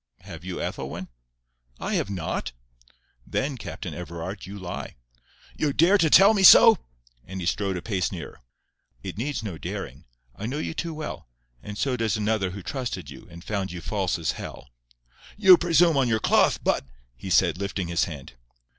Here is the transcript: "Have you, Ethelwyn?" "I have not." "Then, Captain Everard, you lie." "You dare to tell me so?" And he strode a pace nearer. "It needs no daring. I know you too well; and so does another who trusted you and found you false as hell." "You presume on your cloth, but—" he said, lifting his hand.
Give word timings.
"Have 0.21 0.43
you, 0.43 0.59
Ethelwyn?" 0.59 1.09
"I 1.79 1.93
have 1.93 2.09
not." 2.09 2.53
"Then, 3.27 3.55
Captain 3.55 3.93
Everard, 3.93 4.47
you 4.47 4.57
lie." 4.57 4.95
"You 5.55 5.73
dare 5.73 5.99
to 5.99 6.09
tell 6.09 6.33
me 6.33 6.41
so?" 6.41 6.79
And 7.27 7.39
he 7.39 7.45
strode 7.45 7.77
a 7.77 7.83
pace 7.83 8.11
nearer. 8.11 8.39
"It 9.03 9.19
needs 9.19 9.43
no 9.43 9.59
daring. 9.59 10.05
I 10.35 10.47
know 10.47 10.57
you 10.57 10.73
too 10.73 10.95
well; 10.95 11.27
and 11.61 11.77
so 11.77 11.97
does 11.97 12.17
another 12.17 12.49
who 12.49 12.63
trusted 12.63 13.11
you 13.11 13.27
and 13.29 13.43
found 13.43 13.71
you 13.71 13.79
false 13.79 14.17
as 14.17 14.31
hell." 14.31 14.71
"You 15.37 15.55
presume 15.55 15.95
on 15.97 16.07
your 16.09 16.19
cloth, 16.19 16.63
but—" 16.63 16.83
he 17.15 17.29
said, 17.29 17.59
lifting 17.59 17.87
his 17.87 18.05
hand. 18.05 18.33